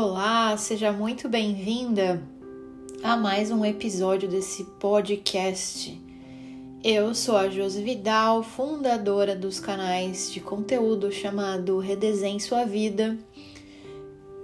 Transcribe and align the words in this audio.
Olá, 0.00 0.56
seja 0.56 0.92
muito 0.92 1.28
bem-vinda 1.28 2.22
a 3.02 3.16
mais 3.16 3.50
um 3.50 3.64
episódio 3.64 4.28
desse 4.28 4.62
podcast. 4.78 6.00
Eu 6.84 7.12
sou 7.16 7.36
a 7.36 7.48
Josi 7.48 7.82
Vidal, 7.82 8.44
fundadora 8.44 9.34
dos 9.34 9.58
canais 9.58 10.30
de 10.30 10.38
conteúdo 10.38 11.10
chamado 11.10 11.80
Redesenhe 11.80 12.38
Sua 12.38 12.64
Vida. 12.64 13.18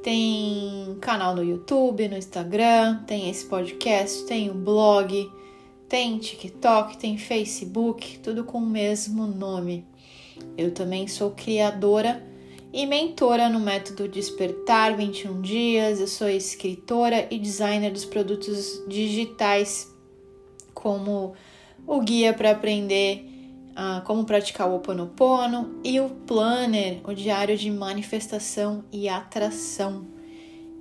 Tem 0.02 0.98
canal 1.00 1.36
no 1.36 1.44
YouTube, 1.44 2.08
no 2.08 2.16
Instagram, 2.16 3.04
tem 3.06 3.30
esse 3.30 3.46
podcast, 3.46 4.24
tem 4.24 4.50
o 4.50 4.54
blog, 4.54 5.30
tem 5.88 6.18
TikTok, 6.18 6.98
tem 6.98 7.16
Facebook, 7.16 8.18
tudo 8.18 8.42
com 8.42 8.58
o 8.58 8.66
mesmo 8.66 9.24
nome. 9.24 9.86
Eu 10.58 10.72
também 10.72 11.06
sou 11.06 11.30
criadora 11.30 12.33
e 12.74 12.86
mentora 12.86 13.48
no 13.48 13.60
método 13.60 14.08
Despertar 14.08 14.96
21 14.96 15.40
Dias. 15.40 16.00
Eu 16.00 16.08
sou 16.08 16.28
escritora 16.28 17.28
e 17.30 17.38
designer 17.38 17.92
dos 17.92 18.04
produtos 18.04 18.82
digitais, 18.88 19.94
como 20.74 21.34
o 21.86 22.00
guia 22.00 22.34
para 22.34 22.50
aprender 22.50 23.30
uh, 23.74 24.04
como 24.04 24.24
praticar 24.24 24.68
o 24.68 24.74
Oponopono 24.74 25.78
e 25.84 26.00
o 26.00 26.08
planner, 26.08 27.00
o 27.04 27.14
diário 27.14 27.56
de 27.56 27.70
manifestação 27.70 28.84
e 28.90 29.08
atração. 29.08 30.04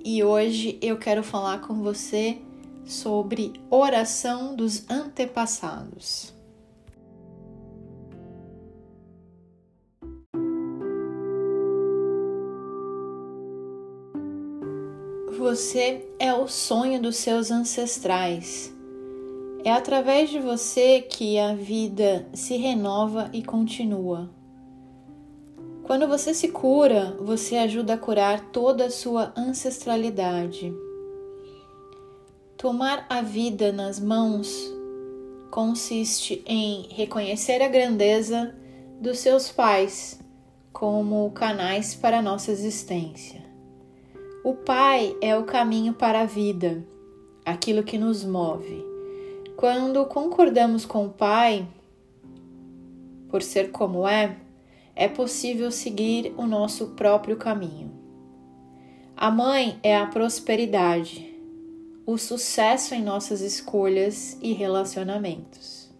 E 0.04 0.24
hoje 0.24 0.76
eu 0.82 0.98
quero 0.98 1.22
falar 1.22 1.60
com 1.60 1.74
você 1.74 2.38
sobre 2.84 3.52
oração 3.70 4.56
dos 4.56 4.84
antepassados. 4.90 6.33
Você 15.44 16.08
é 16.18 16.32
o 16.32 16.48
sonho 16.48 17.02
dos 17.02 17.16
seus 17.16 17.50
ancestrais. 17.50 18.74
É 19.62 19.70
através 19.70 20.30
de 20.30 20.38
você 20.40 21.02
que 21.02 21.38
a 21.38 21.54
vida 21.54 22.26
se 22.32 22.56
renova 22.56 23.28
e 23.30 23.42
continua. 23.42 24.30
Quando 25.82 26.08
você 26.08 26.32
se 26.32 26.48
cura, 26.48 27.14
você 27.20 27.56
ajuda 27.56 27.92
a 27.92 27.98
curar 27.98 28.52
toda 28.52 28.86
a 28.86 28.90
sua 28.90 29.34
ancestralidade. 29.36 30.72
Tomar 32.56 33.04
a 33.10 33.20
vida 33.20 33.70
nas 33.70 34.00
mãos 34.00 34.50
consiste 35.50 36.42
em 36.46 36.88
reconhecer 36.88 37.60
a 37.60 37.68
grandeza 37.68 38.54
dos 38.98 39.18
seus 39.18 39.52
pais 39.52 40.18
como 40.72 41.30
canais 41.32 41.94
para 41.94 42.20
a 42.20 42.22
nossa 42.22 42.50
existência. 42.50 43.43
O 44.44 44.52
Pai 44.52 45.16
é 45.22 45.34
o 45.34 45.44
caminho 45.44 45.94
para 45.94 46.20
a 46.20 46.26
vida, 46.26 46.86
aquilo 47.46 47.82
que 47.82 47.96
nos 47.96 48.22
move. 48.22 48.84
Quando 49.56 50.04
concordamos 50.04 50.84
com 50.84 51.06
o 51.06 51.08
Pai, 51.08 51.66
por 53.30 53.40
ser 53.40 53.70
como 53.70 54.06
é, 54.06 54.36
é 54.94 55.08
possível 55.08 55.70
seguir 55.70 56.34
o 56.36 56.44
nosso 56.44 56.88
próprio 56.88 57.38
caminho. 57.38 57.90
A 59.16 59.30
mãe 59.30 59.80
é 59.82 59.96
a 59.96 60.04
prosperidade, 60.04 61.34
o 62.04 62.18
sucesso 62.18 62.94
em 62.94 63.02
nossas 63.02 63.40
escolhas 63.40 64.36
e 64.42 64.52
relacionamentos. 64.52 65.90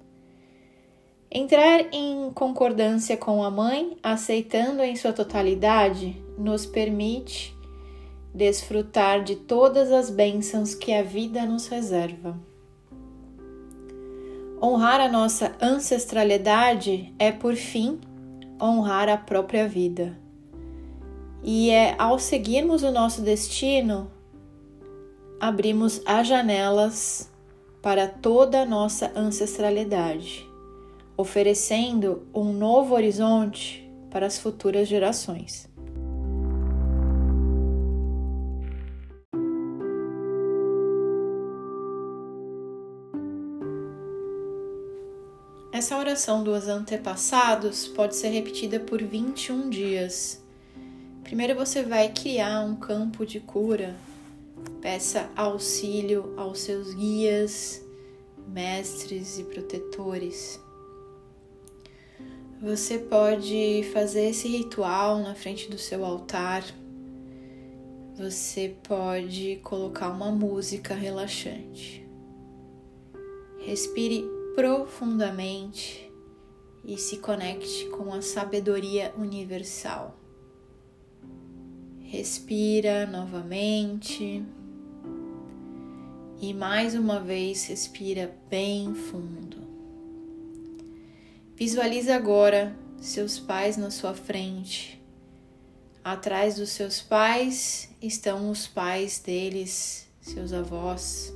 Entrar 1.30 1.94
em 1.94 2.30
concordância 2.34 3.16
com 3.16 3.42
a 3.42 3.50
mãe, 3.50 3.96
aceitando 4.02 4.82
em 4.82 4.94
sua 4.96 5.14
totalidade, 5.14 6.22
nos 6.36 6.66
permite 6.66 7.53
desfrutar 8.34 9.22
de 9.22 9.36
todas 9.36 9.92
as 9.92 10.10
bênçãos 10.10 10.74
que 10.74 10.92
a 10.92 11.02
vida 11.02 11.46
nos 11.46 11.68
reserva. 11.68 12.36
Honrar 14.60 15.00
a 15.00 15.08
nossa 15.08 15.54
ancestralidade 15.62 17.14
é, 17.18 17.30
por 17.30 17.54
fim, 17.54 18.00
honrar 18.60 19.08
a 19.08 19.16
própria 19.16 19.68
vida. 19.68 20.18
E 21.44 21.70
é 21.70 21.94
ao 21.98 22.18
seguirmos 22.18 22.82
o 22.82 22.90
nosso 22.90 23.20
destino, 23.20 24.10
abrimos 25.38 26.02
as 26.04 26.26
janelas 26.26 27.30
para 27.82 28.08
toda 28.08 28.62
a 28.62 28.66
nossa 28.66 29.12
ancestralidade, 29.14 30.48
oferecendo 31.16 32.26
um 32.34 32.52
novo 32.52 32.94
horizonte 32.94 33.86
para 34.10 34.24
as 34.26 34.38
futuras 34.38 34.88
gerações. 34.88 35.73
Essa 45.74 45.98
oração 45.98 46.44
dos 46.44 46.68
antepassados 46.68 47.88
pode 47.88 48.14
ser 48.14 48.28
repetida 48.28 48.78
por 48.78 49.02
21 49.02 49.68
dias. 49.68 50.40
Primeiro 51.24 51.56
você 51.56 51.82
vai 51.82 52.12
criar 52.12 52.60
um 52.60 52.76
campo 52.76 53.26
de 53.26 53.40
cura. 53.40 53.96
Peça 54.80 55.28
auxílio 55.34 56.32
aos 56.36 56.60
seus 56.60 56.94
guias, 56.94 57.84
mestres 58.46 59.40
e 59.40 59.42
protetores. 59.42 60.60
Você 62.62 62.96
pode 62.96 63.82
fazer 63.92 64.30
esse 64.30 64.46
ritual 64.46 65.18
na 65.18 65.34
frente 65.34 65.68
do 65.68 65.76
seu 65.76 66.04
altar. 66.04 66.62
Você 68.16 68.76
pode 68.86 69.58
colocar 69.64 70.10
uma 70.10 70.30
música 70.30 70.94
relaxante. 70.94 72.08
Respire 73.58 74.33
profundamente 74.54 76.12
e 76.84 76.96
se 76.96 77.18
conecte 77.18 77.88
com 77.88 78.12
a 78.12 78.22
sabedoria 78.22 79.12
universal. 79.16 80.18
Respira 82.00 83.06
novamente 83.06 84.44
e 86.40 86.54
mais 86.54 86.94
uma 86.94 87.18
vez 87.18 87.64
respira 87.66 88.36
bem 88.48 88.94
fundo. 88.94 89.56
Visualiza 91.56 92.14
agora 92.14 92.76
seus 93.00 93.38
pais 93.38 93.76
na 93.76 93.90
sua 93.90 94.14
frente. 94.14 95.02
Atrás 96.02 96.56
dos 96.56 96.70
seus 96.70 97.00
pais 97.00 97.88
estão 98.00 98.50
os 98.50 98.66
pais 98.66 99.18
deles, 99.18 100.06
seus 100.20 100.52
avós. 100.52 101.34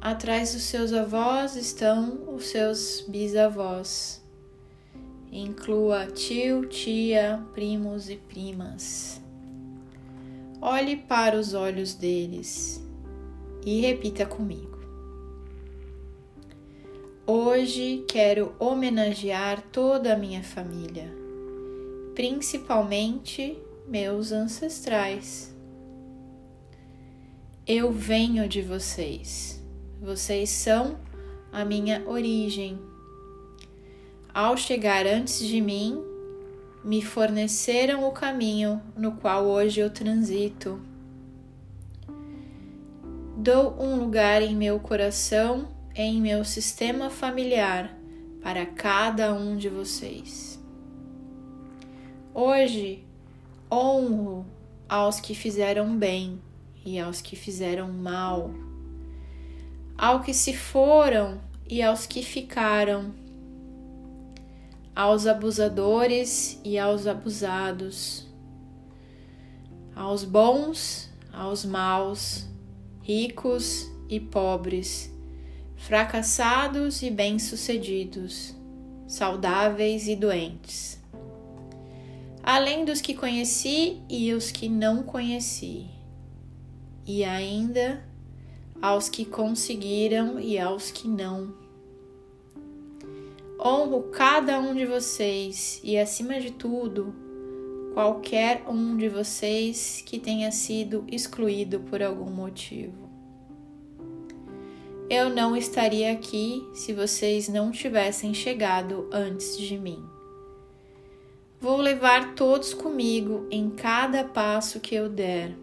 Atrás 0.00 0.52
dos 0.52 0.62
seus 0.62 0.92
avós 0.92 1.56
estão 1.56 2.32
os 2.32 2.46
seus 2.46 3.04
bisavós. 3.08 4.22
Inclua 5.32 6.06
tio, 6.06 6.66
tia, 6.66 7.42
primos 7.52 8.08
e 8.08 8.14
primas. 8.14 9.20
Olhe 10.62 10.96
para 10.96 11.36
os 11.36 11.52
olhos 11.52 11.94
deles 11.94 12.80
e 13.66 13.80
repita 13.80 14.24
comigo. 14.24 14.78
Hoje 17.26 18.04
quero 18.08 18.54
homenagear 18.58 19.60
toda 19.72 20.14
a 20.14 20.16
minha 20.16 20.44
família, 20.44 21.12
principalmente 22.14 23.58
meus 23.86 24.30
ancestrais. 24.30 25.52
Eu 27.66 27.90
venho 27.90 28.48
de 28.48 28.62
vocês 28.62 29.57
vocês 30.00 30.50
são 30.50 30.98
a 31.52 31.64
minha 31.64 32.02
origem. 32.06 32.78
Ao 34.32 34.56
chegar 34.56 35.06
antes 35.06 35.40
de 35.40 35.60
mim, 35.60 36.02
me 36.84 37.02
forneceram 37.02 38.06
o 38.06 38.12
caminho 38.12 38.80
no 38.96 39.12
qual 39.12 39.44
hoje 39.44 39.80
eu 39.80 39.90
transito. 39.90 40.80
Dou 43.36 43.80
um 43.80 43.96
lugar 43.96 44.42
em 44.42 44.54
meu 44.54 44.78
coração, 44.78 45.68
em 45.94 46.20
meu 46.20 46.44
sistema 46.44 47.10
familiar, 47.10 47.96
para 48.42 48.64
cada 48.66 49.34
um 49.34 49.56
de 49.56 49.68
vocês. 49.68 50.58
Hoje 52.32 53.04
honro 53.70 54.46
aos 54.88 55.20
que 55.20 55.34
fizeram 55.34 55.96
bem 55.96 56.40
e 56.84 56.98
aos 56.98 57.20
que 57.20 57.34
fizeram 57.34 57.92
mal 57.92 58.67
ao 59.98 60.20
que 60.20 60.32
se 60.32 60.56
foram 60.56 61.40
e 61.68 61.82
aos 61.82 62.06
que 62.06 62.22
ficaram, 62.22 63.12
aos 64.94 65.26
abusadores 65.26 66.60
e 66.64 66.78
aos 66.78 67.08
abusados, 67.08 68.28
aos 69.96 70.22
bons, 70.22 71.10
aos 71.32 71.64
maus, 71.64 72.46
ricos 73.02 73.90
e 74.08 74.20
pobres, 74.20 75.12
fracassados 75.76 77.02
e 77.02 77.10
bem-sucedidos, 77.10 78.54
saudáveis 79.06 80.06
e 80.06 80.14
doentes. 80.14 80.96
além 82.42 82.84
dos 82.84 83.02
que 83.02 83.14
conheci 83.14 84.00
e 84.08 84.32
os 84.32 84.50
que 84.50 84.70
não 84.70 85.02
conheci, 85.02 85.86
e 87.04 87.22
ainda 87.22 88.07
aos 88.80 89.08
que 89.08 89.24
conseguiram 89.24 90.38
e 90.38 90.58
aos 90.58 90.90
que 90.90 91.08
não. 91.08 91.52
Honro 93.60 94.02
cada 94.12 94.60
um 94.60 94.74
de 94.74 94.86
vocês 94.86 95.80
e, 95.82 95.98
acima 95.98 96.38
de 96.40 96.52
tudo, 96.52 97.12
qualquer 97.92 98.62
um 98.68 98.96
de 98.96 99.08
vocês 99.08 100.02
que 100.06 100.18
tenha 100.20 100.52
sido 100.52 101.04
excluído 101.10 101.80
por 101.80 102.00
algum 102.00 102.30
motivo. 102.30 103.08
Eu 105.10 105.30
não 105.30 105.56
estaria 105.56 106.12
aqui 106.12 106.62
se 106.72 106.92
vocês 106.92 107.48
não 107.48 107.72
tivessem 107.72 108.32
chegado 108.32 109.08
antes 109.10 109.58
de 109.58 109.76
mim. 109.76 110.04
Vou 111.60 111.78
levar 111.78 112.34
todos 112.34 112.72
comigo 112.72 113.48
em 113.50 113.70
cada 113.70 114.22
passo 114.22 114.78
que 114.78 114.94
eu 114.94 115.08
der 115.08 115.56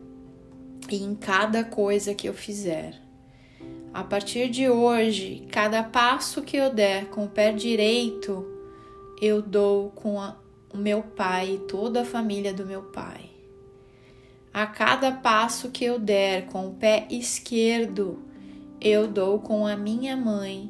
e 0.92 0.98
em 0.98 1.16
cada 1.16 1.64
coisa 1.64 2.14
que 2.14 2.28
eu 2.28 2.34
fizer. 2.34 3.05
A 3.96 4.04
partir 4.04 4.50
de 4.50 4.70
hoje, 4.70 5.48
cada 5.50 5.82
passo 5.82 6.42
que 6.42 6.58
eu 6.58 6.70
der 6.70 7.06
com 7.06 7.24
o 7.24 7.30
pé 7.30 7.54
direito, 7.54 8.46
eu 9.22 9.42
dou 9.42 9.90
com 9.92 10.20
a, 10.20 10.36
o 10.74 10.76
meu 10.76 11.02
pai 11.02 11.54
e 11.54 11.60
toda 11.60 12.02
a 12.02 12.06
família 12.06 12.54
do 12.54 12.66
meu 12.66 12.82
pai. 12.82 13.30
A 14.54 14.68
cada 14.68 15.14
passo 15.14 15.72
que 15.72 15.86
eu 15.86 15.98
der 15.98 16.48
com 16.48 16.68
o 16.68 16.74
pé 16.74 17.08
esquerdo, 17.10 18.20
eu 18.82 19.08
dou 19.08 19.40
com 19.40 19.66
a 19.66 19.78
minha 19.78 20.18
mãe 20.18 20.70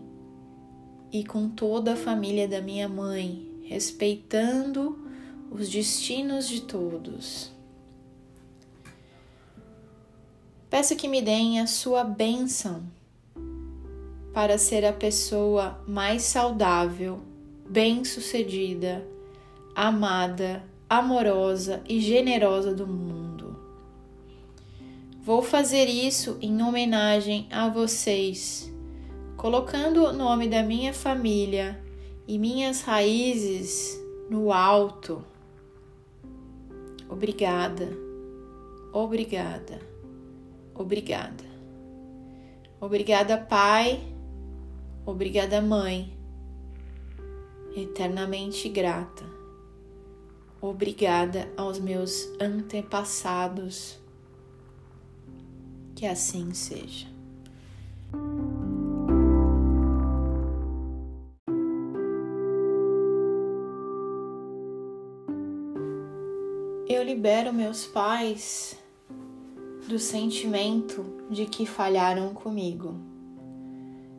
e 1.12 1.26
com 1.26 1.50
toda 1.50 1.94
a 1.94 1.98
família 1.98 2.48
da 2.48 2.62
minha 2.62 2.88
mãe, 2.88 3.52
respeitando 3.64 5.04
os 5.50 5.68
destinos 5.68 6.48
de 6.48 6.62
todos. 6.62 7.52
Peço 10.70 10.96
que 10.96 11.08
me 11.08 11.24
deem 11.24 11.60
a 11.60 11.66
sua 11.66 12.04
bênção 12.04 12.94
para 14.36 14.58
ser 14.58 14.84
a 14.84 14.92
pessoa 14.92 15.80
mais 15.88 16.24
saudável, 16.24 17.22
bem-sucedida, 17.70 19.08
amada, 19.74 20.62
amorosa 20.90 21.82
e 21.88 22.02
generosa 22.02 22.76
do 22.76 22.86
mundo. 22.86 23.58
Vou 25.24 25.42
fazer 25.42 25.86
isso 25.86 26.38
em 26.42 26.62
homenagem 26.62 27.48
a 27.50 27.70
vocês, 27.70 28.70
colocando 29.38 30.04
o 30.04 30.12
nome 30.12 30.50
da 30.50 30.62
minha 30.62 30.94
família 30.94 31.82
e 32.28 32.38
minhas 32.38 32.82
raízes 32.82 33.98
no 34.30 34.52
alto. 34.52 35.24
Obrigada, 37.08 37.88
obrigada, 38.92 39.80
obrigada. 40.76 41.56
Obrigada, 42.82 43.38
Pai 43.38 44.15
Obrigada, 45.06 45.62
Mãe, 45.62 46.18
eternamente 47.76 48.68
grata. 48.68 49.24
Obrigada 50.60 51.48
aos 51.56 51.80
meus 51.80 52.28
antepassados. 52.42 54.00
Que 55.96 56.08
assim 56.08 56.56
seja. 56.56 57.08
Eu 66.90 67.04
libero 67.04 67.54
meus 67.54 67.86
pais 67.86 68.76
do 69.88 70.00
sentimento 70.00 71.06
de 71.30 71.46
que 71.46 71.68
falharam 71.68 72.34
comigo 72.34 73.15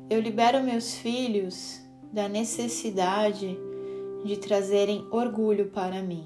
eu 0.09 0.21
libero 0.21 0.63
meus 0.63 0.95
filhos 0.95 1.81
da 2.13 2.29
necessidade 2.29 3.59
de 4.25 4.37
trazerem 4.37 5.07
orgulho 5.11 5.67
para 5.67 6.01
mim. 6.01 6.25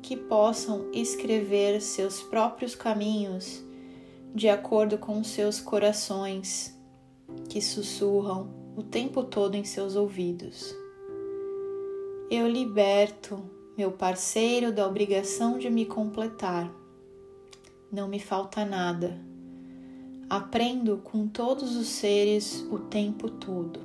Que 0.00 0.16
possam 0.16 0.90
escrever 0.92 1.80
seus 1.80 2.22
próprios 2.22 2.74
caminhos 2.74 3.64
de 4.32 4.48
acordo 4.48 4.96
com 4.96 5.22
seus 5.24 5.60
corações 5.60 6.78
que 7.48 7.60
sussurram 7.60 8.48
o 8.76 8.82
tempo 8.82 9.24
todo 9.24 9.56
em 9.56 9.64
seus 9.64 9.96
ouvidos. 9.96 10.74
Eu 12.30 12.46
liberto 12.46 13.42
meu 13.76 13.90
parceiro 13.90 14.72
da 14.72 14.86
obrigação 14.86 15.58
de 15.58 15.68
me 15.68 15.84
completar. 15.84 16.72
Não 17.90 18.06
me 18.06 18.20
falta 18.20 18.64
nada 18.64 19.27
aprendo 20.28 20.98
com 20.98 21.26
todos 21.26 21.76
os 21.76 21.88
seres 21.88 22.66
o 22.70 22.78
tempo 22.78 23.30
todo. 23.30 23.80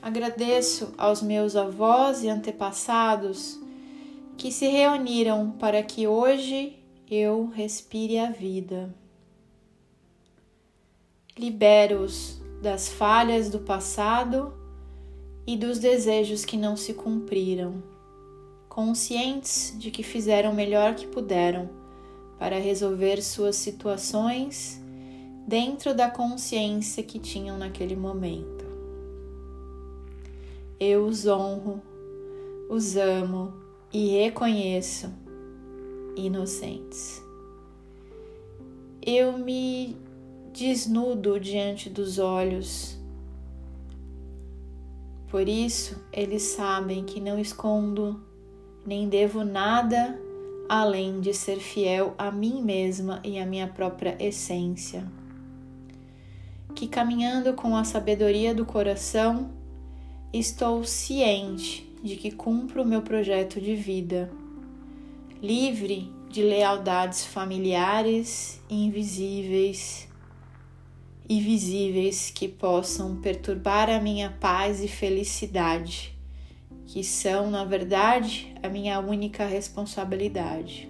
Agradeço 0.00 0.94
aos 0.96 1.20
meus 1.20 1.56
avós 1.56 2.22
e 2.22 2.28
antepassados 2.28 3.58
que 4.36 4.52
se 4.52 4.68
reuniram 4.68 5.50
para 5.58 5.82
que 5.82 6.06
hoje 6.06 6.78
eu 7.10 7.50
respire 7.52 8.18
a 8.18 8.30
vida. 8.30 8.94
Libero-os 11.36 12.40
das 12.62 12.88
falhas 12.88 13.50
do 13.50 13.58
passado 13.58 14.54
e 15.46 15.56
dos 15.56 15.78
desejos 15.78 16.44
que 16.44 16.56
não 16.56 16.76
se 16.76 16.94
cumpriram, 16.94 17.82
conscientes 18.68 19.74
de 19.78 19.90
que 19.90 20.02
fizeram 20.02 20.52
o 20.52 20.54
melhor 20.54 20.94
que 20.94 21.06
puderam 21.06 21.85
para 22.38 22.58
resolver 22.58 23.22
suas 23.22 23.56
situações 23.56 24.80
dentro 25.46 25.94
da 25.94 26.10
consciência 26.10 27.02
que 27.02 27.18
tinham 27.18 27.56
naquele 27.56 27.96
momento. 27.96 28.64
Eu 30.78 31.06
os 31.06 31.26
honro, 31.26 31.80
os 32.68 32.96
amo 32.96 33.54
e 33.92 34.08
reconheço 34.08 35.10
inocentes. 36.16 37.22
Eu 39.00 39.38
me 39.38 39.96
desnudo 40.52 41.38
diante 41.38 41.88
dos 41.88 42.18
olhos. 42.18 42.98
Por 45.28 45.48
isso, 45.48 46.02
eles 46.12 46.42
sabem 46.42 47.04
que 47.04 47.20
não 47.20 47.38
escondo 47.38 48.20
nem 48.84 49.08
devo 49.08 49.44
nada 49.44 50.20
além 50.68 51.20
de 51.20 51.32
ser 51.32 51.58
fiel 51.58 52.14
a 52.18 52.30
mim 52.30 52.62
mesma 52.62 53.20
e 53.22 53.38
à 53.38 53.46
minha 53.46 53.68
própria 53.68 54.16
essência. 54.18 55.06
Que 56.74 56.88
caminhando 56.88 57.54
com 57.54 57.76
a 57.76 57.84
sabedoria 57.84 58.54
do 58.54 58.66
coração, 58.66 59.50
estou 60.32 60.84
ciente 60.84 61.88
de 62.02 62.16
que 62.16 62.30
cumpro 62.30 62.82
o 62.82 62.86
meu 62.86 63.02
projeto 63.02 63.60
de 63.60 63.74
vida, 63.74 64.30
livre 65.42 66.12
de 66.30 66.42
lealdades 66.42 67.24
familiares, 67.24 68.60
invisíveis 68.68 70.08
e 71.28 71.40
visíveis 71.40 72.30
que 72.34 72.48
possam 72.48 73.16
perturbar 73.16 73.88
a 73.90 74.00
minha 74.00 74.30
paz 74.40 74.82
e 74.82 74.88
felicidade 74.88 76.15
que 76.86 77.02
são, 77.02 77.50
na 77.50 77.64
verdade, 77.64 78.54
a 78.62 78.68
minha 78.68 78.98
única 79.00 79.44
responsabilidade. 79.44 80.88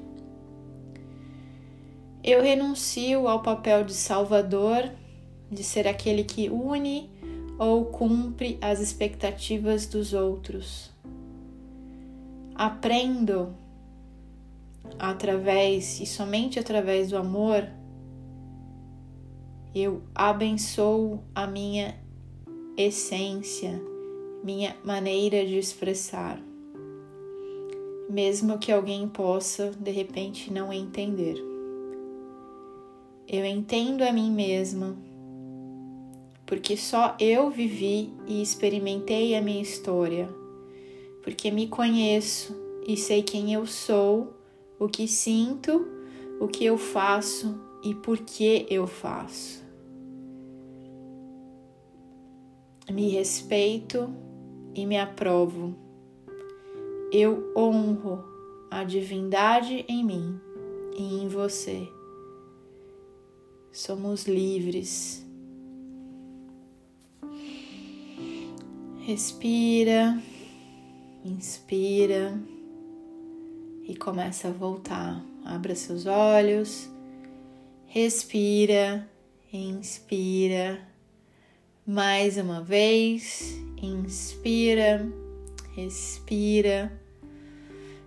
Eu 2.23 2.43
renuncio 2.43 3.26
ao 3.29 3.41
papel 3.41 3.85
de 3.85 3.95
salvador, 3.95 4.91
de 5.50 5.65
ser 5.65 5.88
aquele 5.88 6.25
que 6.25 6.50
une 6.50 7.11
ou 7.59 7.87
cumpre 7.87 8.59
as 8.61 8.81
expectativas 8.81 9.87
dos 9.87 10.12
outros. 10.12 10.93
Aprendo 12.55 13.55
através 14.99 16.00
e 16.00 16.07
somente 16.07 16.59
através 16.59 17.11
do 17.11 17.17
amor, 17.17 17.67
eu 19.75 20.03
abençoo 20.15 21.23
a 21.35 21.47
minha 21.47 21.95
essência 22.76 23.81
minha 24.47 24.76
maneira 24.85 25.45
de 25.45 25.59
expressar, 25.59 26.41
mesmo 28.09 28.61
que 28.61 28.71
alguém 28.71 29.09
possa 29.09 29.73
de 29.73 29.91
repente 29.91 30.53
não 30.53 30.73
entender. 30.73 31.35
Eu 33.26 33.45
entendo 33.45 34.03
a 34.03 34.12
mim 34.12 34.31
mesma, 34.31 34.97
porque 36.47 36.76
só 36.76 37.17
eu 37.19 37.50
vivi 37.50 38.12
e 38.25 38.41
experimentei 38.41 39.35
a 39.35 39.43
minha 39.43 39.61
história, 39.61 40.29
porque 41.25 41.50
me 41.50 41.67
conheço 41.67 42.57
e 42.87 42.97
sei 42.97 43.25
quem 43.25 43.53
eu 43.53 43.67
sou, 43.67 44.33
o 44.79 44.87
que 44.87 45.09
sinto, 45.09 45.88
o 46.38 46.47
que 46.47 46.65
eu 46.65 46.79
faço 46.79 47.61
e 47.83 47.97
por 47.97 48.19
que 48.19 48.65
eu 48.71 48.87
faço. 48.87 49.67
Me 52.88 53.09
respeito 53.09 54.09
e 54.76 54.85
me 54.85 54.99
aprovo. 54.99 55.75
Eu 57.11 57.50
honro 57.56 58.23
a 58.71 58.85
divindade 58.85 59.87
em 59.88 60.04
mim 60.04 60.38
e 60.99 61.23
em 61.23 61.28
você. 61.28 61.88
Somos 63.73 64.26
livres. 64.26 65.25
Respira, 69.00 70.21
inspira 71.25 72.38
e 73.85 73.97
começa 73.97 74.49
a 74.49 74.52
voltar. 74.52 75.25
Abra 75.45 75.75
seus 75.75 76.06
olhos, 76.06 76.90
respira, 77.87 79.09
inspira. 79.52 80.96
Mais 81.88 82.37
uma 82.37 82.61
vez, 82.61 83.57
inspira, 83.81 85.09
respira. 85.76 86.90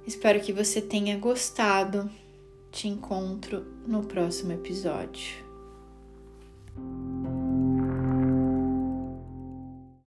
Espero 0.06 0.42
que 0.42 0.52
você 0.52 0.82
tenha 0.82 1.18
gostado. 1.18 2.12
Te 2.74 2.90
encontro 2.90 3.66
no 3.88 4.04
próximo 4.04 4.52
episódio. 4.52 5.49